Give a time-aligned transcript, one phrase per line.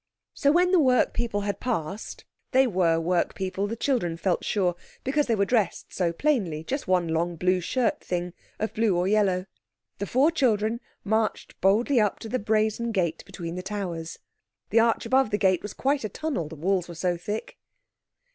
[0.33, 4.73] So when the work people had passed (they were work people, the children felt sure,
[5.03, 9.45] because they were dressed so plainly—just one long blue shirt thing—of blue or yellow)
[9.99, 14.17] the four children marched boldly up to the brazen gate between the towers.
[14.71, 17.59] The arch above the gate was quite a tunnel, the walls were so thick.